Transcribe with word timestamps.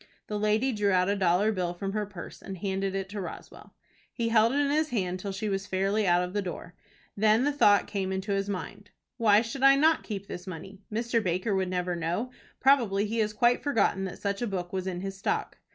The 0.25 0.39
lady 0.39 0.71
drew 0.71 0.89
out 0.89 1.09
a 1.09 1.15
dollar 1.15 1.51
bill 1.51 1.75
from 1.75 1.91
her 1.93 2.07
purse, 2.07 2.41
and 2.41 2.57
handed 2.57 2.95
it 2.95 3.07
to 3.09 3.21
Roswell. 3.21 3.75
He 4.11 4.29
held 4.29 4.51
it 4.51 4.57
in 4.59 4.71
his 4.71 4.89
hand 4.89 5.19
till 5.19 5.31
she 5.31 5.47
was 5.47 5.67
fairly 5.67 6.07
out 6.07 6.23
of 6.23 6.33
the 6.33 6.41
door. 6.41 6.73
Then 7.15 7.43
the 7.43 7.51
thought 7.51 7.85
came 7.85 8.11
into 8.11 8.31
his 8.31 8.49
mind, 8.49 8.89
"Why 9.17 9.41
should 9.43 9.61
I 9.61 9.75
not 9.75 10.01
keep 10.01 10.25
this 10.25 10.47
money? 10.47 10.81
Mr. 10.91 11.23
Baker 11.23 11.53
would 11.53 11.69
never 11.69 11.95
know. 11.95 12.31
Probably 12.59 13.05
he 13.05 13.19
has 13.19 13.31
quite 13.31 13.61
forgotten 13.61 14.05
that 14.05 14.17
such 14.17 14.41
a 14.41 14.47
book 14.47 14.73
was 14.73 14.87
in 14.87 15.01
his 15.01 15.15
stock." 15.19 15.59